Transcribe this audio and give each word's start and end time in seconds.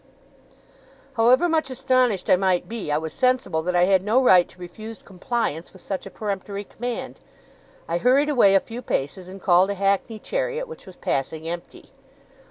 However 1.13 1.47
much 1.47 1.69
astonished 1.69 2.27
I 2.27 2.35
might 2.35 2.67
be, 2.67 2.91
I 2.91 2.97
was 2.97 3.13
sensible 3.13 3.61
that 3.61 3.75
I 3.75 3.83
had 3.83 4.01
no 4.01 4.19
right 4.19 4.47
to 4.47 4.59
refuse 4.59 4.99
compliance 5.03 5.73
with 5.73 5.81
such 5.83 6.07
a 6.07 6.09
peremptory 6.09 6.63
command. 6.63 7.19
I 7.87 7.99
hurried 7.99 8.29
away 8.29 8.55
a 8.55 8.59
few 8.59 8.81
paces, 8.81 9.27
and 9.27 9.39
called 9.39 9.69
a 9.69 9.75
hackney 9.75 10.17
chariot 10.17 10.67
which 10.67 10.87
was 10.87 10.95
passing 10.95 11.47
empty. 11.47 11.91